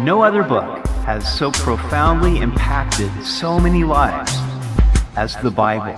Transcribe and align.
No 0.00 0.22
other 0.22 0.44
book 0.44 0.86
has 1.06 1.26
so 1.36 1.50
profoundly 1.50 2.38
impacted 2.38 3.10
so 3.24 3.58
many 3.58 3.82
lives 3.82 4.32
as 5.16 5.34
the 5.38 5.50
Bible. 5.50 5.96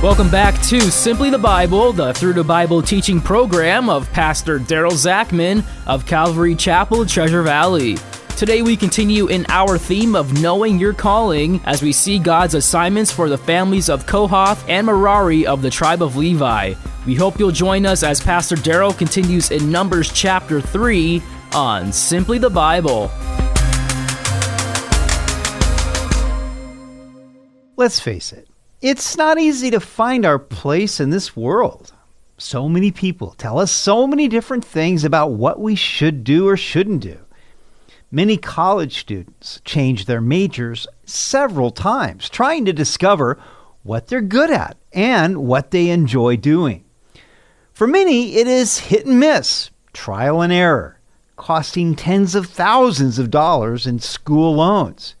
Welcome 0.00 0.30
back 0.30 0.62
to 0.68 0.80
Simply 0.80 1.30
the 1.30 1.38
Bible, 1.38 1.92
the 1.92 2.12
Through 2.12 2.34
the 2.34 2.44
Bible 2.44 2.80
teaching 2.80 3.20
program 3.20 3.90
of 3.90 4.08
Pastor 4.12 4.60
Daryl 4.60 4.92
Zachman 4.92 5.64
of 5.88 6.06
Calvary 6.06 6.54
Chapel, 6.54 7.04
Treasure 7.04 7.42
Valley. 7.42 7.96
Today 8.36 8.62
we 8.62 8.76
continue 8.76 9.26
in 9.26 9.46
our 9.48 9.76
theme 9.76 10.14
of 10.14 10.40
knowing 10.40 10.78
your 10.78 10.94
calling 10.94 11.60
as 11.64 11.82
we 11.82 11.90
see 11.90 12.20
God's 12.20 12.54
assignments 12.54 13.10
for 13.10 13.28
the 13.28 13.38
families 13.38 13.88
of 13.88 14.06
Kohath 14.06 14.64
and 14.68 14.86
Merari 14.86 15.44
of 15.44 15.60
the 15.60 15.70
tribe 15.70 16.02
of 16.02 16.14
Levi. 16.14 16.74
We 17.04 17.16
hope 17.16 17.40
you'll 17.40 17.50
join 17.50 17.84
us 17.84 18.04
as 18.04 18.20
Pastor 18.20 18.54
Daryl 18.54 18.96
continues 18.96 19.50
in 19.50 19.72
Numbers 19.72 20.12
chapter 20.12 20.60
3 20.60 21.20
on 21.54 21.92
Simply 21.92 22.38
the 22.38 22.50
Bible. 22.50 23.10
Let's 27.76 28.00
face 28.00 28.32
it, 28.32 28.48
it's 28.80 29.16
not 29.16 29.38
easy 29.38 29.70
to 29.70 29.80
find 29.80 30.26
our 30.26 30.38
place 30.38 31.00
in 31.00 31.10
this 31.10 31.36
world. 31.36 31.92
So 32.38 32.68
many 32.68 32.90
people 32.90 33.34
tell 33.38 33.58
us 33.58 33.70
so 33.70 34.06
many 34.06 34.26
different 34.26 34.64
things 34.64 35.04
about 35.04 35.32
what 35.32 35.60
we 35.60 35.76
should 35.76 36.24
do 36.24 36.48
or 36.48 36.56
shouldn't 36.56 37.02
do. 37.02 37.18
Many 38.10 38.36
college 38.36 38.98
students 38.98 39.60
change 39.64 40.06
their 40.06 40.20
majors 40.20 40.86
several 41.04 41.70
times, 41.70 42.28
trying 42.28 42.64
to 42.64 42.72
discover 42.72 43.38
what 43.82 44.08
they're 44.08 44.20
good 44.20 44.50
at 44.50 44.76
and 44.92 45.38
what 45.38 45.70
they 45.70 45.90
enjoy 45.90 46.36
doing. 46.36 46.84
For 47.72 47.86
many, 47.86 48.36
it 48.36 48.46
is 48.46 48.78
hit 48.78 49.06
and 49.06 49.18
miss, 49.18 49.70
trial 49.92 50.42
and 50.42 50.52
error, 50.52 50.93
costing 51.36 51.94
tens 51.94 52.34
of 52.34 52.46
thousands 52.46 53.18
of 53.18 53.30
dollars 53.30 53.86
in 53.86 53.98
school 53.98 54.54
loans. 54.56 55.14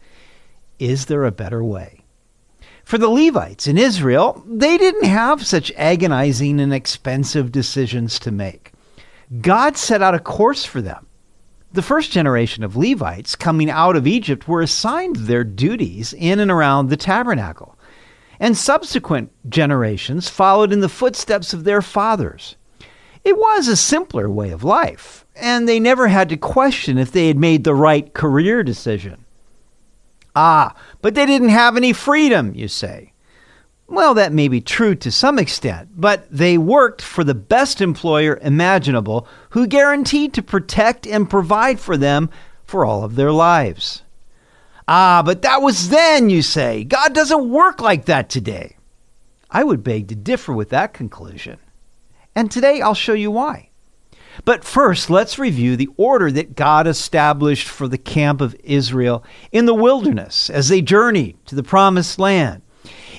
Is 0.78 1.06
there 1.06 1.24
a 1.24 1.32
better 1.32 1.62
way? 1.62 2.04
For 2.84 2.98
the 2.98 3.08
Levites 3.08 3.66
in 3.66 3.78
Israel, 3.78 4.42
they 4.46 4.76
didn't 4.76 5.06
have 5.06 5.46
such 5.46 5.72
agonizing 5.76 6.60
and 6.60 6.72
expensive 6.72 7.50
decisions 7.50 8.18
to 8.20 8.30
make. 8.30 8.72
God 9.40 9.76
set 9.76 10.02
out 10.02 10.14
a 10.14 10.18
course 10.18 10.64
for 10.64 10.82
them 10.82 11.06
the 11.74 11.82
first 11.82 12.12
generation 12.12 12.62
of 12.62 12.76
Levites 12.76 13.34
coming 13.34 13.68
out 13.68 13.96
of 13.96 14.06
Egypt 14.06 14.46
were 14.46 14.60
assigned 14.60 15.16
their 15.16 15.42
duties 15.42 16.12
in 16.12 16.38
and 16.38 16.48
around 16.50 16.88
the 16.88 16.96
tabernacle, 16.96 17.76
and 18.38 18.56
subsequent 18.56 19.32
generations 19.48 20.28
followed 20.28 20.72
in 20.72 20.78
the 20.78 20.88
footsteps 20.88 21.52
of 21.52 21.64
their 21.64 21.82
fathers. 21.82 22.54
It 23.24 23.36
was 23.36 23.66
a 23.66 23.76
simpler 23.76 24.30
way 24.30 24.50
of 24.50 24.62
life, 24.62 25.23
and 25.36 25.68
they 25.68 25.80
never 25.80 26.08
had 26.08 26.28
to 26.28 26.36
question 26.36 26.98
if 26.98 27.10
they 27.10 27.28
had 27.28 27.38
made 27.38 27.64
the 27.64 27.74
right 27.74 28.12
career 28.14 28.62
decision. 28.62 29.24
Ah, 30.36 30.74
but 31.02 31.14
they 31.14 31.26
didn't 31.26 31.50
have 31.50 31.76
any 31.76 31.92
freedom, 31.92 32.54
you 32.54 32.68
say. 32.68 33.12
Well, 33.86 34.14
that 34.14 34.32
may 34.32 34.48
be 34.48 34.60
true 34.60 34.94
to 34.96 35.10
some 35.10 35.38
extent, 35.38 35.90
but 35.94 36.26
they 36.30 36.56
worked 36.56 37.02
for 37.02 37.22
the 37.22 37.34
best 37.34 37.80
employer 37.80 38.38
imaginable 38.40 39.28
who 39.50 39.66
guaranteed 39.66 40.32
to 40.34 40.42
protect 40.42 41.06
and 41.06 41.28
provide 41.28 41.78
for 41.78 41.96
them 41.96 42.30
for 42.64 42.84
all 42.84 43.04
of 43.04 43.14
their 43.14 43.32
lives. 43.32 44.02
Ah, 44.88 45.22
but 45.24 45.42
that 45.42 45.62
was 45.62 45.90
then, 45.90 46.30
you 46.30 46.42
say. 46.42 46.84
God 46.84 47.14
doesn't 47.14 47.50
work 47.50 47.80
like 47.80 48.06
that 48.06 48.28
today. 48.28 48.76
I 49.50 49.64
would 49.64 49.84
beg 49.84 50.08
to 50.08 50.14
differ 50.14 50.52
with 50.52 50.70
that 50.70 50.94
conclusion. 50.94 51.58
And 52.34 52.50
today 52.50 52.80
I'll 52.80 52.94
show 52.94 53.12
you 53.12 53.30
why. 53.30 53.70
But 54.44 54.64
first, 54.64 55.10
let's 55.10 55.38
review 55.38 55.76
the 55.76 55.90
order 55.96 56.30
that 56.32 56.56
God 56.56 56.86
established 56.86 57.68
for 57.68 57.88
the 57.88 57.98
camp 57.98 58.40
of 58.40 58.56
Israel 58.64 59.24
in 59.52 59.66
the 59.66 59.74
wilderness 59.74 60.50
as 60.50 60.68
they 60.68 60.82
journeyed 60.82 61.36
to 61.46 61.54
the 61.54 61.62
promised 61.62 62.18
land. 62.18 62.62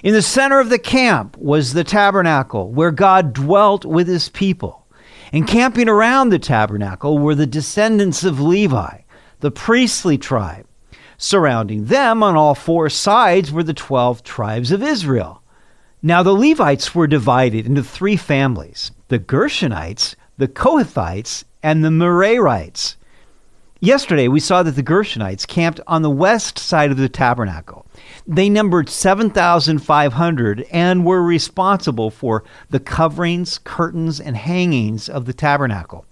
In 0.03 0.13
the 0.13 0.21
center 0.21 0.59
of 0.59 0.69
the 0.69 0.79
camp 0.79 1.37
was 1.37 1.73
the 1.73 1.83
tabernacle 1.83 2.71
where 2.71 2.91
God 2.91 3.33
dwelt 3.33 3.85
with 3.85 4.07
his 4.07 4.29
people. 4.29 4.85
And 5.31 5.47
camping 5.47 5.89
around 5.89 6.29
the 6.29 6.39
tabernacle 6.39 7.17
were 7.17 7.35
the 7.35 7.47
descendants 7.47 8.23
of 8.23 8.39
Levi, 8.39 8.99
the 9.39 9.51
priestly 9.51 10.17
tribe. 10.17 10.67
Surrounding 11.17 11.85
them 11.85 12.21
on 12.21 12.35
all 12.35 12.55
four 12.55 12.89
sides 12.89 13.51
were 13.51 13.63
the 13.63 13.73
12 13.73 14.23
tribes 14.23 14.71
of 14.71 14.83
Israel. 14.83 15.41
Now 16.01 16.21
the 16.21 16.33
Levites 16.33 16.93
were 16.93 17.07
divided 17.07 17.65
into 17.65 17.83
three 17.83 18.17
families 18.17 18.91
the 19.07 19.19
Gershonites, 19.19 20.15
the 20.37 20.47
Kohathites, 20.47 21.43
and 21.63 21.83
the 21.83 21.89
Merarites. 21.89 22.95
Yesterday, 23.79 24.27
we 24.27 24.39
saw 24.39 24.63
that 24.63 24.71
the 24.71 24.83
Gershonites 24.83 25.47
camped 25.47 25.79
on 25.87 26.01
the 26.01 26.09
west 26.09 26.57
side 26.57 26.91
of 26.91 26.97
the 26.97 27.09
tabernacle. 27.09 27.85
They 28.25 28.49
numbered 28.49 28.89
7,500 28.89 30.65
and 30.71 31.05
were 31.05 31.21
responsible 31.21 32.09
for 32.09 32.43
the 32.69 32.79
coverings, 32.79 33.57
curtains, 33.59 34.19
and 34.19 34.37
hangings 34.37 35.09
of 35.09 35.25
the 35.25 35.33
tabernacle. 35.33 36.05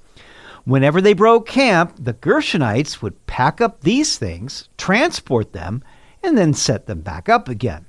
Whenever 0.65 1.01
they 1.01 1.13
broke 1.13 1.47
camp, 1.47 1.95
the 1.99 2.13
Gershonites 2.13 3.01
would 3.01 3.25
pack 3.27 3.59
up 3.59 3.81
these 3.81 4.17
things, 4.17 4.69
transport 4.77 5.53
them, 5.53 5.83
and 6.21 6.37
then 6.37 6.53
set 6.53 6.85
them 6.85 7.01
back 7.01 7.27
up 7.27 7.49
again. 7.49 7.85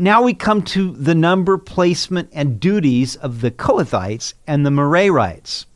Now 0.00 0.22
we 0.22 0.32
come 0.32 0.62
to 0.62 0.92
the 0.92 1.14
number, 1.14 1.58
placement, 1.58 2.30
and 2.32 2.58
duties 2.58 3.16
of 3.16 3.42
the 3.42 3.50
Kohathites 3.50 4.32
and 4.46 4.64
the 4.64 4.70
Merarites. 4.70 5.66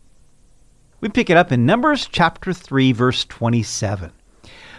We 1.02 1.10
pick 1.10 1.28
it 1.28 1.36
up 1.36 1.52
in 1.52 1.66
Numbers 1.66 2.08
chapter 2.10 2.54
3, 2.54 2.92
verse 2.92 3.26
27. 3.26 4.12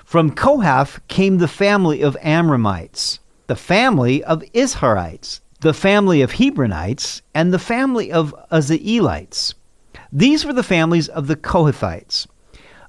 From 0.03 0.31
Kohath 0.31 0.99
came 1.09 1.37
the 1.37 1.47
family 1.47 2.01
of 2.01 2.17
Amramites, 2.23 3.19
the 3.45 3.55
family 3.55 4.23
of 4.23 4.41
Izharites, 4.55 5.41
the 5.61 5.75
family 5.75 6.23
of 6.23 6.31
Hebronites, 6.31 7.21
and 7.35 7.53
the 7.53 7.59
family 7.59 8.11
of 8.11 8.33
Uzzielites. 8.51 9.53
These 10.11 10.43
were 10.43 10.53
the 10.53 10.63
families 10.63 11.07
of 11.07 11.27
the 11.27 11.35
Kohathites. 11.35 12.25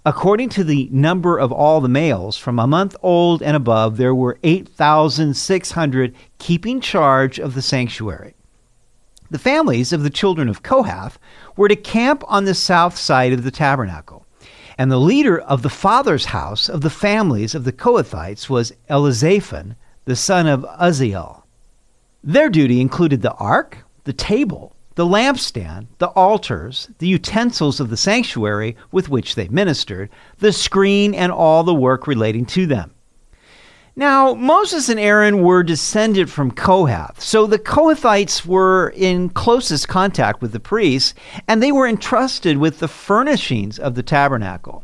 According 0.06 0.50
to 0.50 0.62
the 0.62 0.88
number 0.92 1.36
of 1.36 1.50
all 1.50 1.80
the 1.80 1.88
males 1.88 2.38
from 2.38 2.60
a 2.60 2.66
month 2.68 2.94
old 3.02 3.42
and 3.42 3.56
above, 3.56 3.96
there 3.96 4.14
were 4.14 4.38
8,600 4.44 6.14
keeping 6.38 6.80
charge 6.80 7.40
of 7.40 7.54
the 7.54 7.60
sanctuary. 7.60 8.36
The 9.32 9.40
families 9.40 9.92
of 9.92 10.04
the 10.04 10.10
children 10.10 10.48
of 10.48 10.62
Kohath 10.62 11.18
were 11.56 11.66
to 11.66 11.74
camp 11.74 12.22
on 12.28 12.44
the 12.44 12.54
south 12.54 12.96
side 12.96 13.32
of 13.32 13.42
the 13.42 13.50
tabernacle. 13.50 14.24
And 14.78 14.92
the 14.92 15.00
leader 15.00 15.40
of 15.40 15.62
the 15.62 15.68
father's 15.68 16.26
house 16.26 16.68
of 16.68 16.82
the 16.82 16.88
families 16.88 17.56
of 17.56 17.64
the 17.64 17.72
Kohathites 17.72 18.48
was 18.48 18.72
Elizaphan, 18.88 19.74
the 20.04 20.14
son 20.14 20.46
of 20.46 20.64
Uzziel. 20.80 21.42
Their 22.22 22.48
duty 22.48 22.80
included 22.80 23.22
the 23.22 23.34
ark, 23.34 23.78
the 24.04 24.12
table, 24.12 24.75
the 24.96 25.06
lampstand, 25.06 25.86
the 25.98 26.08
altars, 26.08 26.88
the 26.98 27.06
utensils 27.06 27.80
of 27.80 27.90
the 27.90 27.96
sanctuary 27.96 28.76
with 28.90 29.08
which 29.08 29.34
they 29.34 29.46
ministered, 29.48 30.10
the 30.38 30.52
screen, 30.52 31.14
and 31.14 31.30
all 31.30 31.62
the 31.62 31.74
work 31.74 32.06
relating 32.06 32.46
to 32.46 32.66
them. 32.66 32.92
Now, 33.94 34.34
Moses 34.34 34.88
and 34.88 35.00
Aaron 35.00 35.42
were 35.42 35.62
descended 35.62 36.30
from 36.30 36.50
Kohath, 36.50 37.20
so 37.20 37.46
the 37.46 37.58
Kohathites 37.58 38.44
were 38.44 38.92
in 38.96 39.30
closest 39.30 39.88
contact 39.88 40.42
with 40.42 40.52
the 40.52 40.60
priests, 40.60 41.14
and 41.46 41.62
they 41.62 41.72
were 41.72 41.86
entrusted 41.86 42.58
with 42.58 42.78
the 42.78 42.88
furnishings 42.88 43.78
of 43.78 43.94
the 43.94 44.02
tabernacle 44.02 44.82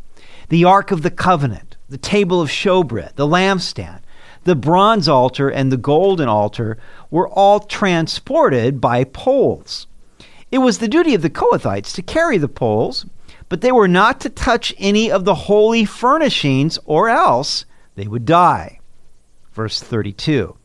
the 0.48 0.64
Ark 0.64 0.90
of 0.90 1.00
the 1.00 1.10
Covenant, 1.10 1.78
the 1.88 1.96
table 1.96 2.42
of 2.42 2.50
showbread, 2.50 3.14
the 3.14 3.26
lampstand, 3.26 4.00
the 4.44 4.54
bronze 4.54 5.08
altar, 5.08 5.48
and 5.48 5.72
the 5.72 5.78
golden 5.78 6.28
altar 6.28 6.76
were 7.10 7.28
all 7.28 7.60
transported 7.60 8.78
by 8.78 9.04
poles. 9.04 9.86
It 10.52 10.58
was 10.58 10.78
the 10.78 10.86
duty 10.86 11.14
of 11.14 11.22
the 11.22 11.30
Kohathites 11.30 11.92
to 11.94 12.02
carry 12.02 12.38
the 12.38 12.46
poles, 12.46 13.06
but 13.48 13.60
they 13.60 13.72
were 13.72 13.88
not 13.88 14.20
to 14.20 14.30
touch 14.30 14.72
any 14.78 15.10
of 15.10 15.24
the 15.24 15.34
holy 15.34 15.84
furnishings, 15.84 16.78
or 16.84 17.08
else 17.08 17.64
they 17.96 18.06
would 18.06 18.24
die 18.24 18.78
verse 19.52 19.80
32. 19.80 20.56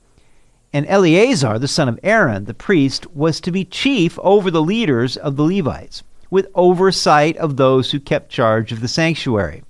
And 0.73 0.85
Eleazar, 0.87 1.57
the 1.59 1.67
son 1.67 1.89
of 1.89 1.99
Aaron, 2.03 2.45
the 2.45 2.53
priest, 2.53 3.07
was 3.15 3.39
to 3.41 3.51
be 3.51 3.65
chief 3.65 4.19
over 4.21 4.51
the 4.51 4.61
leaders 4.61 5.17
of 5.17 5.35
the 5.35 5.43
Levites, 5.43 6.03
with 6.29 6.47
oversight 6.55 7.37
of 7.37 7.57
those 7.57 7.91
who 7.91 7.99
kept 7.99 8.29
charge 8.29 8.71
of 8.71 8.81
the 8.81 8.87
sanctuary. 8.87 9.63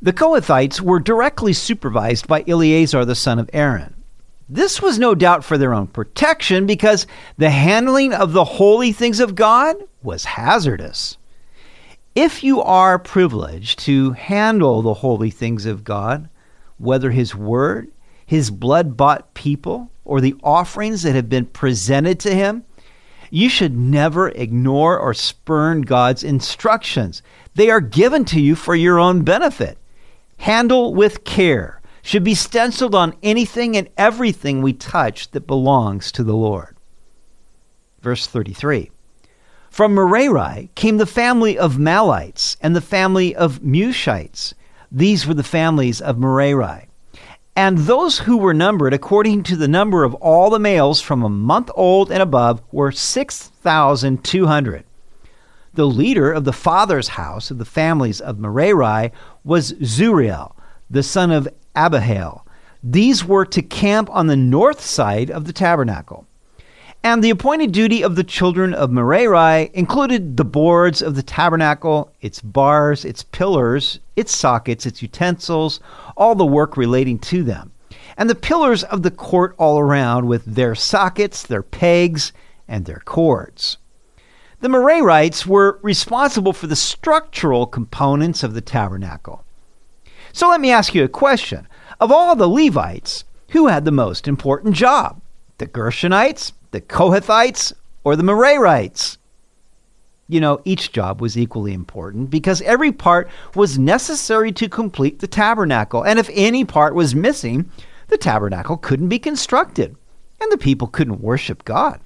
The 0.00 0.12
Kohathites 0.12 0.80
were 0.80 1.00
directly 1.00 1.52
supervised 1.52 2.28
by 2.28 2.44
Eleazar, 2.46 3.04
the 3.04 3.14
son 3.14 3.38
of 3.38 3.50
Aaron. 3.52 3.94
This 4.48 4.80
was 4.80 4.98
no 4.98 5.14
doubt 5.14 5.44
for 5.44 5.58
their 5.58 5.74
own 5.74 5.88
protection 5.88 6.66
because 6.66 7.06
the 7.36 7.50
handling 7.50 8.12
of 8.12 8.32
the 8.32 8.44
holy 8.44 8.92
things 8.92 9.20
of 9.20 9.34
God 9.34 9.76
was 10.02 10.24
hazardous. 10.24 11.16
If 12.14 12.44
you 12.44 12.62
are 12.62 12.98
privileged 12.98 13.78
to 13.80 14.12
handle 14.12 14.82
the 14.82 14.94
holy 14.94 15.30
things 15.30 15.66
of 15.66 15.84
God, 15.84 16.28
whether 16.78 17.10
His 17.10 17.34
Word, 17.34 17.90
his 18.26 18.50
blood 18.50 18.96
bought 18.96 19.32
people 19.34 19.90
or 20.04 20.20
the 20.20 20.34
offerings 20.42 21.02
that 21.02 21.14
have 21.14 21.28
been 21.28 21.46
presented 21.46 22.18
to 22.20 22.34
him, 22.34 22.64
you 23.30 23.48
should 23.48 23.76
never 23.76 24.28
ignore 24.30 24.98
or 24.98 25.14
spurn 25.14 25.82
God's 25.82 26.24
instructions. 26.24 27.22
They 27.54 27.70
are 27.70 27.80
given 27.80 28.24
to 28.26 28.40
you 28.40 28.54
for 28.56 28.74
your 28.74 28.98
own 28.98 29.22
benefit. 29.22 29.78
handle 30.38 30.92
with 30.92 31.24
care, 31.24 31.75
should 32.06 32.22
be 32.22 32.36
stenciled 32.36 32.94
on 32.94 33.16
anything 33.20 33.76
and 33.76 33.88
everything 33.96 34.62
we 34.62 34.72
touch 34.72 35.28
that 35.32 35.44
belongs 35.44 36.12
to 36.12 36.22
the 36.22 36.36
Lord. 36.36 36.76
Verse 38.00 38.28
33 38.28 38.92
From 39.70 39.92
Merari 39.92 40.70
came 40.76 40.98
the 40.98 41.04
family 41.04 41.58
of 41.58 41.78
Mahlites 41.78 42.56
and 42.60 42.76
the 42.76 42.80
family 42.80 43.34
of 43.34 43.58
Mushites. 43.58 44.54
These 44.92 45.26
were 45.26 45.34
the 45.34 45.42
families 45.42 46.00
of 46.00 46.16
Merari. 46.16 46.86
And 47.56 47.78
those 47.78 48.20
who 48.20 48.36
were 48.36 48.54
numbered 48.54 48.94
according 48.94 49.42
to 49.42 49.56
the 49.56 49.66
number 49.66 50.04
of 50.04 50.14
all 50.14 50.48
the 50.48 50.60
males 50.60 51.00
from 51.00 51.24
a 51.24 51.28
month 51.28 51.72
old 51.74 52.12
and 52.12 52.22
above 52.22 52.62
were 52.70 52.92
6,200. 52.92 54.84
The 55.74 55.86
leader 55.88 56.30
of 56.30 56.44
the 56.44 56.52
father's 56.52 57.08
house 57.08 57.50
of 57.50 57.58
the 57.58 57.64
families 57.64 58.20
of 58.20 58.38
Merari 58.38 59.10
was 59.42 59.72
Zuriel, 59.72 60.52
the 60.90 61.02
son 61.02 61.30
of 61.30 61.48
Abihail. 61.74 62.46
These 62.82 63.24
were 63.24 63.44
to 63.46 63.62
camp 63.62 64.08
on 64.12 64.26
the 64.26 64.36
north 64.36 64.80
side 64.80 65.30
of 65.30 65.44
the 65.44 65.52
tabernacle. 65.52 66.26
And 67.02 67.22
the 67.22 67.30
appointed 67.30 67.70
duty 67.72 68.02
of 68.02 68.16
the 68.16 68.24
children 68.24 68.74
of 68.74 68.90
Merari 68.90 69.70
included 69.74 70.36
the 70.36 70.44
boards 70.44 71.02
of 71.02 71.14
the 71.14 71.22
tabernacle, 71.22 72.12
its 72.20 72.40
bars, 72.40 73.04
its 73.04 73.22
pillars, 73.22 74.00
its 74.16 74.36
sockets, 74.36 74.86
its 74.86 75.02
utensils, 75.02 75.78
all 76.16 76.34
the 76.34 76.44
work 76.44 76.76
relating 76.76 77.18
to 77.20 77.44
them, 77.44 77.70
and 78.16 78.28
the 78.28 78.34
pillars 78.34 78.82
of 78.82 79.02
the 79.02 79.10
court 79.10 79.54
all 79.56 79.78
around 79.78 80.26
with 80.26 80.44
their 80.44 80.74
sockets, 80.74 81.44
their 81.44 81.62
pegs, 81.62 82.32
and 82.66 82.86
their 82.86 83.02
cords. 83.04 83.78
The 84.60 84.68
Merarites 84.68 85.46
were 85.46 85.78
responsible 85.82 86.52
for 86.52 86.66
the 86.66 86.74
structural 86.74 87.66
components 87.66 88.42
of 88.42 88.54
the 88.54 88.60
tabernacle. 88.60 89.44
So 90.36 90.50
let 90.50 90.60
me 90.60 90.70
ask 90.70 90.94
you 90.94 91.02
a 91.02 91.08
question. 91.08 91.66
Of 91.98 92.12
all 92.12 92.36
the 92.36 92.46
Levites, 92.46 93.24
who 93.52 93.68
had 93.68 93.86
the 93.86 93.90
most 93.90 94.28
important 94.28 94.76
job? 94.76 95.22
The 95.56 95.66
Gershonites, 95.66 96.52
the 96.72 96.82
Kohathites, 96.82 97.72
or 98.04 98.16
the 98.16 98.22
Merarites? 98.22 99.16
You 100.28 100.40
know, 100.40 100.60
each 100.66 100.92
job 100.92 101.22
was 101.22 101.38
equally 101.38 101.72
important 101.72 102.28
because 102.28 102.60
every 102.60 102.92
part 102.92 103.30
was 103.54 103.78
necessary 103.78 104.52
to 104.52 104.68
complete 104.68 105.20
the 105.20 105.26
tabernacle. 105.26 106.04
And 106.04 106.18
if 106.18 106.28
any 106.34 106.66
part 106.66 106.94
was 106.94 107.14
missing, 107.14 107.70
the 108.08 108.18
tabernacle 108.18 108.76
couldn't 108.76 109.08
be 109.08 109.18
constructed 109.18 109.96
and 110.38 110.52
the 110.52 110.58
people 110.58 110.86
couldn't 110.86 111.22
worship 111.22 111.64
God. 111.64 111.98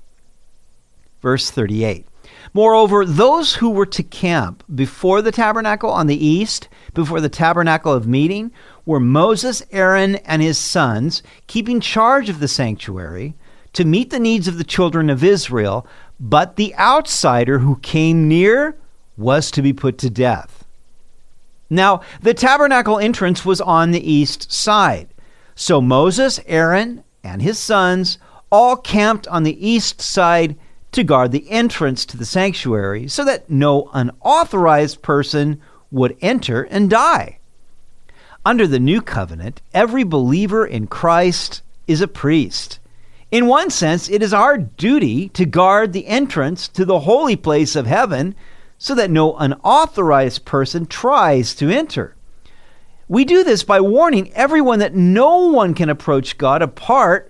Verse 1.21 1.51
38 1.51 2.07
Moreover, 2.53 3.05
those 3.05 3.55
who 3.55 3.71
were 3.71 3.87
to 3.87 4.03
camp 4.03 4.65
before 4.75 5.23
the 5.23 5.33
tabernacle 5.33 5.91
on 5.91 6.07
the 6.07 6.27
east, 6.27 6.69
before 6.95 7.21
the 7.21 7.29
tabernacle 7.29 7.93
of 7.93 8.07
meeting, 8.07 8.51
were 8.85 9.01
Moses, 9.01 9.63
Aaron, 9.71 10.17
and 10.17 10.43
his 10.43 10.59
sons, 10.59 11.23
keeping 11.47 11.81
charge 11.81 12.29
of 12.29 12.41
the 12.41 12.49
sanctuary 12.49 13.35
to 13.73 13.85
meet 13.85 14.11
the 14.11 14.19
needs 14.19 14.49
of 14.49 14.59
the 14.59 14.65
children 14.65 15.11
of 15.11 15.23
Israel, 15.23 15.87
but 16.19 16.57
the 16.57 16.75
outsider 16.77 17.61
who 17.61 17.77
came 17.77 18.27
near 18.27 18.77
was 19.17 19.51
to 19.53 19.63
be 19.63 19.73
put 19.73 19.99
to 19.99 20.11
death. 20.11 20.65
Now, 21.69 22.01
the 22.21 22.35
tabernacle 22.35 22.99
entrance 22.99 23.45
was 23.45 23.61
on 23.61 23.93
the 23.93 24.13
east 24.13 24.51
side. 24.51 25.09
So 25.55 25.81
Moses, 25.81 26.41
Aaron, 26.47 27.05
and 27.23 27.43
his 27.43 27.59
sons 27.59 28.19
all 28.51 28.77
camped 28.77 29.29
on 29.29 29.45
the 29.45 29.67
east 29.67 30.01
side 30.01 30.57
to 30.93 31.05
guard 31.05 31.33
the 31.33 31.49
entrance 31.51 32.05
to 32.07 32.17
the 32.17 32.25
sanctuary 32.25 33.09
so 33.09 33.25
that 33.25 33.51
no 33.51 33.91
unauthorized 33.93 35.03
person 35.03 35.61
would 35.91 36.17
enter 36.21 36.63
and 36.63 36.91
die. 36.91 37.39
Under 38.45 38.67
the 38.67 38.81
new 38.81 39.03
covenant, 39.03 39.61
every 39.75 40.03
believer 40.03 40.67
in 40.67 40.87
Christ 40.87 41.63
is 41.87 42.01
a 42.01 42.09
priest. 42.09 42.79
In 43.31 43.47
one 43.47 43.71
sense, 43.71 44.09
it 44.09 44.23
is 44.23 44.33
our 44.33 44.59
duty 44.59 45.29
to 45.31 45.45
guard 45.45 45.93
the 45.93 46.07
entrance 46.07 46.67
to 46.69 46.85
the 46.85 47.01
holy 47.01 47.37
place 47.37 47.77
of 47.77 47.87
heaven 47.87 48.35
so 48.79 48.95
that 48.95 49.11
no 49.11 49.37
unauthorized 49.37 50.45
person 50.45 50.87
tries 50.87 51.55
to 51.57 51.71
enter. 51.71 52.17
We 53.09 53.25
do 53.25 53.45
this 53.45 53.63
by 53.63 53.81
warning 53.81 54.33
everyone 54.33 54.79
that 54.79 54.95
no 54.95 55.49
one 55.49 55.75
can 55.75 55.91
approach 55.91 56.39
God 56.39 56.63
apart 56.63 57.30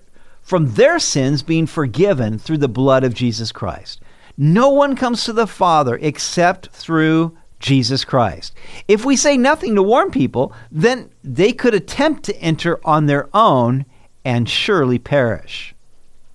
from 0.51 0.73
their 0.73 0.99
sins 0.99 1.41
being 1.41 1.65
forgiven 1.65 2.37
through 2.37 2.57
the 2.57 2.67
blood 2.67 3.05
of 3.05 3.13
Jesus 3.13 3.53
Christ. 3.53 4.01
No 4.37 4.67
one 4.67 4.97
comes 4.97 5.23
to 5.23 5.31
the 5.31 5.47
Father 5.47 5.97
except 6.01 6.67
through 6.71 7.37
Jesus 7.59 8.03
Christ. 8.03 8.53
If 8.85 9.05
we 9.05 9.15
say 9.15 9.37
nothing 9.37 9.75
to 9.75 9.81
warn 9.81 10.11
people, 10.11 10.51
then 10.69 11.09
they 11.23 11.53
could 11.53 11.73
attempt 11.73 12.23
to 12.23 12.35
enter 12.39 12.81
on 12.83 13.05
their 13.05 13.29
own 13.33 13.85
and 14.25 14.49
surely 14.49 14.99
perish 14.99 15.73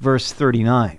verse 0.01 0.33
39. 0.33 0.99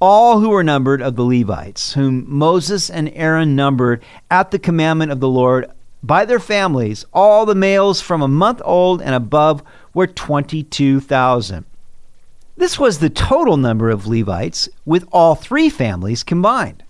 All 0.00 0.38
who 0.38 0.50
were 0.50 0.62
numbered 0.62 1.02
of 1.02 1.16
the 1.16 1.24
Levites, 1.24 1.94
whom 1.94 2.32
Moses 2.32 2.88
and 2.88 3.10
Aaron 3.14 3.56
numbered 3.56 4.04
at 4.30 4.52
the 4.52 4.60
commandment 4.60 5.10
of 5.10 5.18
the 5.18 5.28
Lord 5.28 5.66
by 6.00 6.24
their 6.24 6.38
families, 6.38 7.06
all 7.12 7.44
the 7.44 7.56
males 7.56 8.00
from 8.00 8.22
a 8.22 8.28
month 8.28 8.62
old 8.64 9.02
and 9.02 9.16
above 9.16 9.64
were 9.94 10.06
22,000. 10.06 11.64
This 12.58 12.78
was 12.78 12.98
the 12.98 13.10
total 13.10 13.58
number 13.58 13.90
of 13.90 14.06
Levites 14.06 14.68
with 14.86 15.06
all 15.12 15.34
three 15.34 15.68
families 15.68 16.24
combined. 16.24 16.82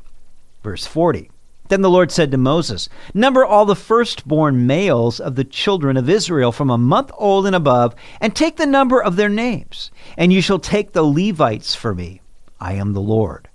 Verse 0.62 0.86
40. 0.86 1.30
Then 1.68 1.82
the 1.82 1.90
Lord 1.90 2.12
said 2.12 2.30
to 2.30 2.38
Moses, 2.38 2.88
Number 3.12 3.44
all 3.44 3.66
the 3.66 3.74
firstborn 3.74 4.68
males 4.68 5.18
of 5.18 5.34
the 5.34 5.42
children 5.42 5.96
of 5.96 6.08
Israel 6.08 6.52
from 6.52 6.70
a 6.70 6.78
month 6.78 7.10
old 7.18 7.46
and 7.46 7.56
above, 7.56 7.96
and 8.20 8.34
take 8.34 8.56
the 8.56 8.66
number 8.66 9.02
of 9.02 9.16
their 9.16 9.28
names, 9.28 9.90
and 10.16 10.32
you 10.32 10.40
shall 10.40 10.60
take 10.60 10.92
the 10.92 11.02
Levites 11.02 11.74
for 11.74 11.92
me. 11.92 12.20
I 12.60 12.74
am 12.74 12.92
the 12.92 13.00
Lord. 13.00 13.48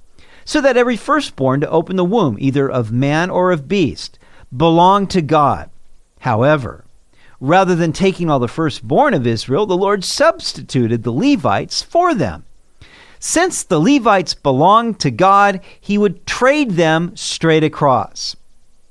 so 0.51 0.61
that 0.61 0.77
every 0.77 0.97
firstborn 0.97 1.61
to 1.61 1.71
open 1.71 1.95
the 1.95 2.05
womb, 2.05 2.37
either 2.41 2.69
of 2.69 2.91
man 2.91 3.31
or 3.31 3.53
of 3.53 3.69
beast, 3.69 4.19
belonged 4.57 5.09
to 5.11 5.23
God. 5.23 5.71
However, 6.19 6.85
Rather 7.41 7.75
than 7.75 7.93
taking 7.93 8.29
all 8.29 8.39
the 8.39 8.49
firstborn 8.49 9.15
of 9.15 9.27
Israel, 9.27 9.65
the 9.65 9.75
Lord 9.77 10.05
substituted 10.05 11.03
the 11.03 11.13
Levites 11.13 11.83
for 11.83 12.15
them. 12.15 12.45
Since 13.19 13.63
the 13.63 13.81
Levites 13.81 14.35
belonged 14.35 15.01
to 15.01 15.11
God, 15.11 15.63
he 15.81 15.97
would 15.97 16.27
trade 16.27 16.73
them 16.73 17.17
straight 17.17 17.65
across. 17.65 18.37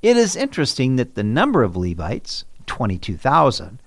It 0.02 0.16
is 0.16 0.34
interesting 0.34 0.96
that 0.96 1.14
the 1.14 1.22
number 1.22 1.62
of 1.62 1.76
Levites, 1.76 2.44
22,000, 2.66 3.78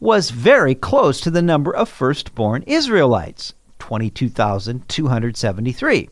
was 0.00 0.30
very 0.30 0.74
close 0.74 1.20
to 1.20 1.30
the 1.30 1.42
number 1.42 1.76
of 1.76 1.90
firstborn 1.90 2.62
Israelites, 2.62 3.52
22,273. 3.80 6.08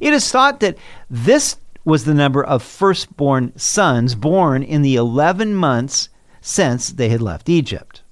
It 0.00 0.12
is 0.12 0.30
thought 0.30 0.60
that 0.60 0.78
this 1.10 1.56
was 1.84 2.04
the 2.04 2.14
number 2.14 2.44
of 2.44 2.62
firstborn 2.62 3.52
sons 3.58 4.14
born 4.14 4.62
in 4.62 4.82
the 4.82 4.96
11 4.96 5.54
months 5.54 6.08
since 6.40 6.90
they 6.90 7.08
had 7.08 7.22
left 7.22 7.48
Egypt. 7.48 8.02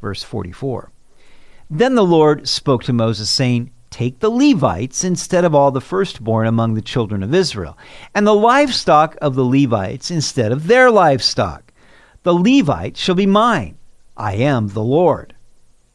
Verse 0.00 0.22
44 0.22 0.90
Then 1.68 1.94
the 1.94 2.04
Lord 2.04 2.48
spoke 2.48 2.84
to 2.84 2.92
Moses, 2.92 3.30
saying, 3.30 3.70
Take 3.90 4.20
the 4.20 4.30
Levites 4.30 5.02
instead 5.02 5.44
of 5.44 5.54
all 5.54 5.72
the 5.72 5.80
firstborn 5.80 6.46
among 6.46 6.74
the 6.74 6.82
children 6.82 7.22
of 7.22 7.34
Israel, 7.34 7.76
and 8.14 8.26
the 8.26 8.34
livestock 8.34 9.16
of 9.20 9.34
the 9.34 9.44
Levites 9.44 10.10
instead 10.10 10.52
of 10.52 10.68
their 10.68 10.90
livestock. 10.90 11.72
The 12.22 12.34
Levites 12.34 13.00
shall 13.00 13.16
be 13.16 13.26
mine. 13.26 13.76
I 14.16 14.34
am 14.34 14.68
the 14.68 14.82
Lord. 14.82 15.34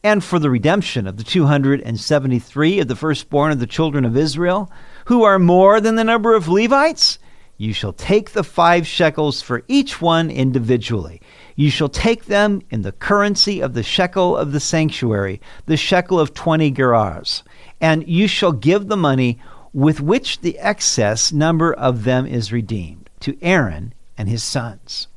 And 0.06 0.22
for 0.22 0.38
the 0.38 0.50
redemption 0.50 1.08
of 1.08 1.16
the 1.16 1.24
273 1.24 2.78
of 2.78 2.86
the 2.86 2.94
firstborn 2.94 3.50
of 3.50 3.58
the 3.58 3.66
children 3.66 4.04
of 4.04 4.16
Israel, 4.16 4.70
who 5.06 5.24
are 5.24 5.36
more 5.36 5.80
than 5.80 5.96
the 5.96 6.04
number 6.04 6.36
of 6.36 6.46
Levites, 6.46 7.18
you 7.56 7.72
shall 7.72 7.92
take 7.92 8.30
the 8.30 8.44
five 8.44 8.86
shekels 8.86 9.42
for 9.42 9.64
each 9.66 10.00
one 10.00 10.30
individually. 10.30 11.20
You 11.56 11.70
shall 11.70 11.88
take 11.88 12.26
them 12.26 12.62
in 12.70 12.82
the 12.82 12.92
currency 12.92 13.60
of 13.60 13.74
the 13.74 13.82
shekel 13.82 14.36
of 14.36 14.52
the 14.52 14.60
sanctuary, 14.60 15.40
the 15.66 15.76
shekel 15.76 16.20
of 16.20 16.32
twenty 16.34 16.70
gerahs, 16.70 17.42
and 17.80 18.06
you 18.06 18.28
shall 18.28 18.52
give 18.52 18.86
the 18.86 18.96
money 18.96 19.40
with 19.72 20.00
which 20.00 20.38
the 20.38 20.56
excess 20.60 21.32
number 21.32 21.72
of 21.72 22.04
them 22.04 22.26
is 22.26 22.52
redeemed 22.52 23.10
to 23.18 23.36
Aaron 23.42 23.92
and 24.16 24.28
his 24.28 24.44
sons. 24.44 25.08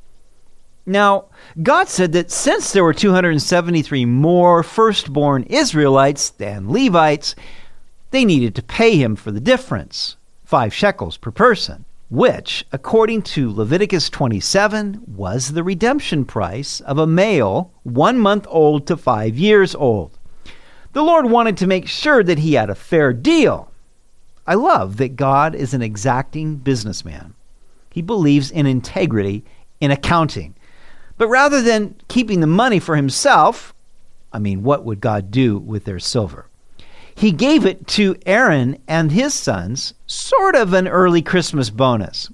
Now, 0.86 1.26
God 1.62 1.88
said 1.88 2.12
that 2.12 2.30
since 2.30 2.72
there 2.72 2.84
were 2.84 2.94
273 2.94 4.04
more 4.06 4.62
firstborn 4.62 5.44
Israelites 5.44 6.30
than 6.30 6.70
Levites, 6.70 7.34
they 8.10 8.24
needed 8.24 8.54
to 8.56 8.62
pay 8.62 8.96
him 8.96 9.14
for 9.16 9.30
the 9.30 9.40
difference, 9.40 10.16
five 10.44 10.74
shekels 10.74 11.16
per 11.16 11.30
person 11.30 11.84
which, 12.10 12.66
according 12.72 13.22
to 13.22 13.52
Leviticus 13.52 14.10
27, 14.10 15.00
was 15.06 15.52
the 15.52 15.62
redemption 15.62 16.24
price 16.24 16.80
of 16.80 16.98
a 16.98 17.06
male 17.06 17.72
one 17.84 18.18
month 18.18 18.46
old 18.50 18.86
to 18.88 18.96
five 18.96 19.38
years 19.38 19.76
old. 19.76 20.18
The 20.92 21.04
Lord 21.04 21.26
wanted 21.26 21.56
to 21.58 21.68
make 21.68 21.86
sure 21.86 22.24
that 22.24 22.40
he 22.40 22.54
had 22.54 22.68
a 22.68 22.74
fair 22.74 23.12
deal. 23.12 23.70
I 24.44 24.54
love 24.54 24.96
that 24.96 25.14
God 25.14 25.54
is 25.54 25.72
an 25.72 25.82
exacting 25.82 26.56
businessman. 26.56 27.34
He 27.90 28.02
believes 28.02 28.50
in 28.50 28.66
integrity 28.66 29.44
in 29.80 29.92
accounting. 29.92 30.56
But 31.20 31.28
rather 31.28 31.60
than 31.60 31.96
keeping 32.08 32.40
the 32.40 32.46
money 32.46 32.78
for 32.78 32.96
himself, 32.96 33.74
I 34.32 34.38
mean, 34.38 34.62
what 34.62 34.86
would 34.86 35.02
God 35.02 35.30
do 35.30 35.58
with 35.58 35.84
their 35.84 35.98
silver? 35.98 36.46
He 37.14 37.30
gave 37.30 37.66
it 37.66 37.86
to 37.88 38.16
Aaron 38.24 38.78
and 38.88 39.12
his 39.12 39.34
sons, 39.34 39.92
sort 40.06 40.54
of 40.54 40.72
an 40.72 40.88
early 40.88 41.20
Christmas 41.20 41.68
bonus. 41.68 42.30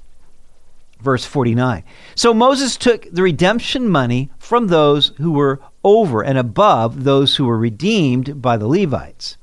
Verse 1.01 1.25
49. 1.25 1.83
So 2.15 2.33
Moses 2.33 2.77
took 2.77 3.11
the 3.11 3.25
redemption 3.25 3.89
money 3.89 4.31
from 4.39 4.69
those 4.69 5.09
who 5.17 5.33
were 5.33 5.61
over 5.83 6.23
and 6.23 6.39
above 6.39 7.03
those 7.03 7.35
who 7.35 7.47
were 7.47 7.59
redeemed 7.59 8.41
by 8.41 8.57
the 8.57 8.69
Levites. 8.69 9.37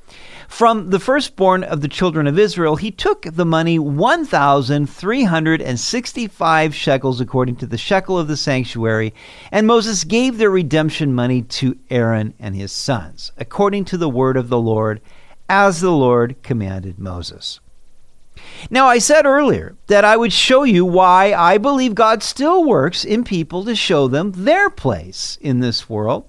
From 0.53 0.91
the 0.91 0.99
firstborn 0.99 1.63
of 1.63 1.81
the 1.81 1.87
children 1.87 2.27
of 2.27 2.37
Israel, 2.37 2.75
he 2.75 2.91
took 2.91 3.23
the 3.23 3.43
money 3.43 3.79
1,365 3.79 6.75
shekels 6.75 7.19
according 7.19 7.55
to 7.55 7.65
the 7.65 7.75
shekel 7.75 8.19
of 8.19 8.27
the 8.27 8.37
sanctuary, 8.37 9.15
and 9.51 9.65
Moses 9.65 10.03
gave 10.03 10.37
their 10.37 10.51
redemption 10.51 11.11
money 11.11 11.41
to 11.41 11.79
Aaron 11.89 12.35
and 12.37 12.55
his 12.55 12.71
sons, 12.71 13.31
according 13.35 13.85
to 13.85 13.97
the 13.97 14.07
word 14.07 14.37
of 14.37 14.49
the 14.49 14.59
Lord 14.59 15.01
as 15.49 15.81
the 15.81 15.89
Lord 15.89 16.35
commanded 16.43 16.99
Moses. 16.99 17.59
Now, 18.69 18.85
I 18.85 18.99
said 18.99 19.25
earlier 19.25 19.75
that 19.87 20.05
I 20.05 20.17
would 20.17 20.33
show 20.33 20.61
you 20.61 20.85
why 20.85 21.33
I 21.33 21.57
believe 21.57 21.95
God 21.95 22.21
still 22.21 22.63
works 22.63 23.03
in 23.03 23.23
people 23.23 23.65
to 23.65 23.75
show 23.75 24.07
them 24.07 24.33
their 24.33 24.69
place 24.69 25.39
in 25.41 25.61
this 25.61 25.89
world. 25.89 26.25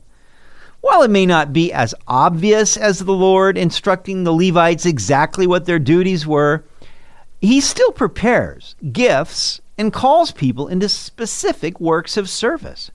While 0.84 1.00
it 1.00 1.10
may 1.10 1.24
not 1.24 1.54
be 1.54 1.72
as 1.72 1.94
obvious 2.06 2.76
as 2.76 2.98
the 2.98 3.12
Lord 3.14 3.56
instructing 3.56 4.22
the 4.24 4.34
Levites 4.34 4.84
exactly 4.84 5.46
what 5.46 5.64
their 5.64 5.78
duties 5.78 6.26
were, 6.26 6.62
He 7.40 7.62
still 7.62 7.90
prepares 7.90 8.76
gifts 8.92 9.62
and 9.78 9.94
calls 9.94 10.30
people 10.30 10.68
into 10.68 10.90
specific 10.90 11.80
works 11.80 12.18
of 12.18 12.28
service. 12.28 12.90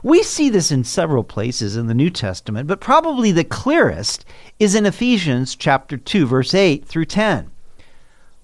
We 0.00 0.22
see 0.22 0.48
this 0.48 0.70
in 0.70 0.84
several 0.84 1.24
places 1.24 1.74
in 1.76 1.88
the 1.88 1.92
New 1.92 2.08
Testament, 2.08 2.68
but 2.68 2.78
probably 2.78 3.32
the 3.32 3.42
clearest 3.42 4.24
is 4.60 4.76
in 4.76 4.86
Ephesians 4.86 5.56
chapter 5.56 5.96
2 5.96 6.24
verse 6.24 6.54
8 6.54 6.86
through 6.86 7.06
10. 7.06 7.50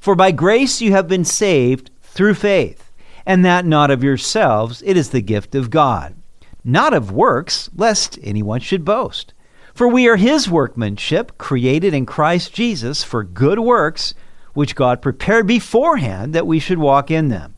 For 0.00 0.16
by 0.16 0.32
grace 0.32 0.80
you 0.80 0.90
have 0.90 1.06
been 1.06 1.24
saved 1.24 1.92
through 2.02 2.34
faith, 2.34 2.90
and 3.24 3.44
that 3.44 3.64
not 3.64 3.92
of 3.92 4.02
yourselves, 4.02 4.82
it 4.84 4.96
is 4.96 5.10
the 5.10 5.22
gift 5.22 5.54
of 5.54 5.70
God, 5.70 6.16
not 6.64 6.94
of 6.94 7.12
works, 7.12 7.68
lest 7.76 8.18
anyone 8.22 8.60
should 8.60 8.84
boast. 8.84 9.34
For 9.74 9.86
we 9.86 10.08
are 10.08 10.16
his 10.16 10.48
workmanship, 10.48 11.36
created 11.36 11.92
in 11.92 12.06
Christ 12.06 12.54
Jesus 12.54 13.04
for 13.04 13.22
good 13.22 13.58
works, 13.58 14.14
which 14.54 14.76
God 14.76 15.02
prepared 15.02 15.46
beforehand 15.46 16.32
that 16.34 16.46
we 16.46 16.58
should 16.58 16.78
walk 16.78 17.10
in 17.10 17.28
them. 17.28 17.54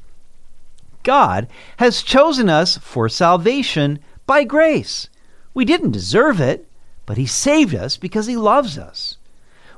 God 1.02 1.46
has 1.76 2.02
chosen 2.02 2.48
us 2.48 2.78
for 2.78 3.08
salvation 3.08 4.00
by 4.26 4.44
grace. 4.44 5.08
We 5.54 5.64
didn't 5.64 5.92
deserve 5.92 6.40
it, 6.40 6.66
but 7.04 7.16
He 7.16 7.26
saved 7.26 7.74
us 7.74 7.96
because 7.96 8.26
He 8.26 8.36
loves 8.36 8.76
us. 8.76 9.18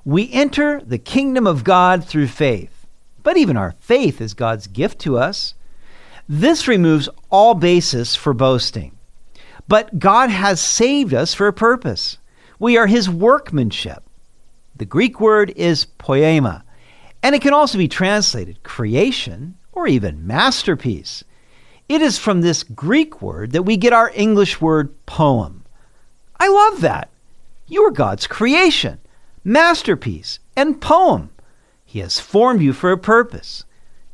We 0.04 0.32
enter 0.32 0.80
the 0.80 0.96
kingdom 0.96 1.46
of 1.46 1.64
God 1.64 2.04
through 2.04 2.28
faith, 2.28 2.86
but 3.22 3.36
even 3.36 3.56
our 3.56 3.74
faith 3.78 4.20
is 4.20 4.32
God's 4.32 4.68
gift 4.68 5.00
to 5.00 5.18
us. 5.18 5.54
This 6.28 6.66
removes 6.66 7.08
all 7.30 7.54
basis 7.54 8.14
for 8.14 8.32
boasting. 8.32 8.97
But 9.68 9.98
God 9.98 10.30
has 10.30 10.60
saved 10.60 11.14
us 11.14 11.34
for 11.34 11.46
a 11.46 11.52
purpose. 11.52 12.18
We 12.58 12.76
are 12.76 12.86
His 12.86 13.08
workmanship. 13.08 14.02
The 14.76 14.86
Greek 14.86 15.20
word 15.20 15.52
is 15.56 15.84
poema, 15.84 16.64
and 17.22 17.34
it 17.34 17.42
can 17.42 17.52
also 17.52 17.78
be 17.78 17.88
translated 17.88 18.62
creation 18.62 19.56
or 19.72 19.86
even 19.86 20.26
masterpiece. 20.26 21.22
It 21.88 22.02
is 22.02 22.18
from 22.18 22.40
this 22.40 22.62
Greek 22.62 23.22
word 23.22 23.52
that 23.52 23.62
we 23.62 23.76
get 23.76 23.92
our 23.92 24.10
English 24.14 24.60
word 24.60 24.94
poem. 25.06 25.64
I 26.40 26.48
love 26.48 26.80
that. 26.82 27.10
You 27.66 27.82
are 27.82 27.90
God's 27.90 28.26
creation, 28.26 28.98
masterpiece, 29.44 30.38
and 30.56 30.80
poem. 30.80 31.30
He 31.84 31.98
has 32.00 32.20
formed 32.20 32.62
you 32.62 32.72
for 32.72 32.92
a 32.92 32.98
purpose. 32.98 33.64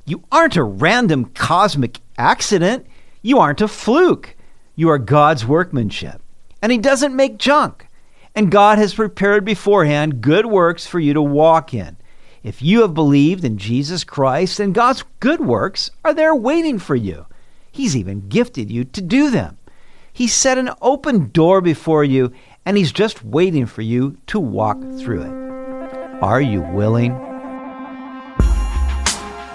You 0.06 0.23
aren't 0.30 0.56
a 0.56 0.62
random 0.62 1.26
cosmic 1.26 2.00
accident. 2.18 2.87
You 3.23 3.38
aren't 3.38 3.61
a 3.61 3.68
fluke. 3.68 4.37
You 4.74 4.90
are 4.90 4.98
God's 4.98 5.46
workmanship. 5.46 6.20
And 6.60 6.72
He 6.72 6.78
doesn't 6.78 7.16
make 7.16 7.38
junk. 7.38 7.88
And 8.34 8.50
God 8.50 8.78
has 8.78 8.94
prepared 8.94 9.44
beforehand 9.44 10.20
good 10.20 10.46
works 10.46 10.86
for 10.86 10.98
you 10.98 11.14
to 11.14 11.22
walk 11.22 11.72
in. 11.72 11.96
If 12.42 12.60
you 12.60 12.82
have 12.82 12.92
believed 12.92 13.44
in 13.44 13.58
Jesus 13.58 14.04
Christ, 14.04 14.58
then 14.58 14.72
God's 14.72 15.04
good 15.20 15.40
works 15.40 15.90
are 16.04 16.12
there 16.12 16.34
waiting 16.34 16.78
for 16.78 16.96
you. 16.96 17.26
He's 17.72 17.96
even 17.96 18.28
gifted 18.28 18.70
you 18.70 18.84
to 18.84 19.00
do 19.00 19.30
them. 19.30 19.58
He 20.12 20.26
set 20.26 20.58
an 20.58 20.70
open 20.80 21.30
door 21.30 21.60
before 21.60 22.04
you, 22.04 22.32
and 22.64 22.76
He's 22.76 22.92
just 22.92 23.24
waiting 23.24 23.66
for 23.66 23.82
you 23.82 24.18
to 24.28 24.38
walk 24.38 24.80
through 24.98 25.22
it. 25.22 26.22
Are 26.22 26.40
you 26.40 26.60
willing? 26.60 27.33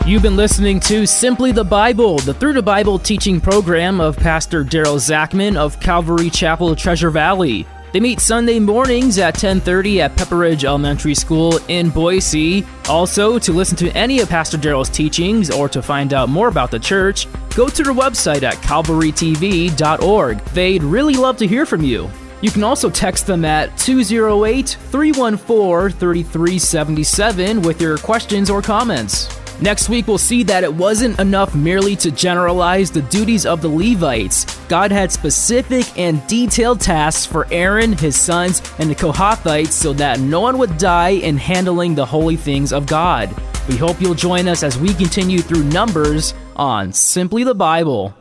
You've 0.05 0.23
been 0.23 0.37
listening 0.37 0.79
to 0.81 1.05
Simply 1.05 1.51
the 1.51 1.63
Bible, 1.63 2.17
the 2.17 2.33
Through 2.33 2.53
the 2.53 2.63
Bible 2.63 2.97
teaching 2.97 3.39
program 3.39 4.01
of 4.01 4.17
Pastor 4.17 4.63
Daryl 4.63 4.97
Zachman 4.97 5.55
of 5.55 5.79
Calvary 5.79 6.31
Chapel, 6.31 6.75
Treasure 6.75 7.11
Valley. 7.11 7.67
They 7.93 7.99
meet 7.99 8.19
Sunday 8.19 8.59
mornings 8.59 9.19
at 9.19 9.35
10:30 9.35 9.99
at 10.01 10.15
Pepper 10.15 10.37
Ridge 10.37 10.65
Elementary 10.65 11.13
School 11.13 11.59
in 11.67 11.89
Boise. 11.89 12.65
Also, 12.87 13.37
to 13.37 13.51
listen 13.51 13.77
to 13.77 13.91
any 13.91 14.19
of 14.19 14.29
Pastor 14.29 14.57
Daryl's 14.57 14.89
teachings 14.89 15.51
or 15.51 15.69
to 15.69 15.81
find 15.81 16.13
out 16.13 16.29
more 16.29 16.47
about 16.47 16.71
the 16.71 16.79
church, 16.79 17.27
go 17.55 17.67
to 17.67 17.83
their 17.83 17.93
website 17.93 18.41
at 18.41 18.55
calvarytv.org. 18.55 20.45
They'd 20.45 20.83
really 20.83 21.15
love 21.15 21.37
to 21.37 21.47
hear 21.47 21.65
from 21.67 21.83
you. 21.83 22.09
You 22.41 22.49
can 22.51 22.63
also 22.63 22.89
text 22.89 23.27
them 23.27 23.45
at 23.45 23.77
208 23.77 24.77
314 24.91 25.89
3377 25.89 27.61
with 27.61 27.81
your 27.81 27.97
questions 27.97 28.49
or 28.49 28.61
comments. 28.61 29.38
Next 29.61 29.89
week, 29.89 30.07
we'll 30.07 30.17
see 30.17 30.43
that 30.43 30.63
it 30.63 30.73
wasn't 30.73 31.19
enough 31.19 31.53
merely 31.53 31.95
to 31.97 32.11
generalize 32.11 32.91
the 32.91 33.01
duties 33.03 33.45
of 33.45 33.61
the 33.61 33.67
Levites. 33.67 34.45
God 34.67 34.89
had 34.89 35.11
specific 35.11 35.85
and 35.99 36.25
detailed 36.27 36.79
tasks 36.79 37.25
for 37.25 37.45
Aaron, 37.51 37.91
his 37.91 38.15
sons, 38.15 38.61
and 38.79 38.89
the 38.89 38.95
Kohathites 38.95 39.71
so 39.71 39.91
that 39.93 40.21
no 40.21 40.39
one 40.39 40.57
would 40.59 40.77
die 40.77 41.09
in 41.09 41.35
handling 41.35 41.93
the 41.93 42.05
holy 42.05 42.37
things 42.37 42.71
of 42.71 42.87
God. 42.87 43.35
We 43.67 43.75
hope 43.75 43.99
you'll 43.99 44.15
join 44.15 44.47
us 44.47 44.63
as 44.63 44.79
we 44.79 44.93
continue 44.93 45.39
through 45.39 45.63
Numbers 45.65 46.33
on 46.55 46.93
Simply 46.93 47.43
the 47.43 47.55
Bible. 47.55 48.15